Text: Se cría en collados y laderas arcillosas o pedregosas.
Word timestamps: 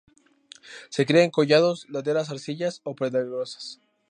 Se 0.89 1.05
cría 1.05 1.23
en 1.23 1.29
collados 1.29 1.85
y 1.87 1.91
laderas 1.91 2.31
arcillosas 2.31 2.81
o 2.85 2.95
pedregosas. 2.95 3.79